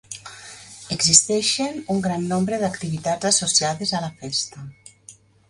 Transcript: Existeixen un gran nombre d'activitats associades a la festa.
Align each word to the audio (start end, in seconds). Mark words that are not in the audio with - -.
Existeixen 0.95 1.77
un 1.97 2.01
gran 2.07 2.25
nombre 2.31 2.59
d'activitats 2.65 3.29
associades 3.33 3.93
a 3.93 4.03
la 4.07 4.11
festa. 4.25 4.67